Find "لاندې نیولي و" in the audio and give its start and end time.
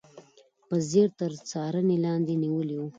2.05-2.81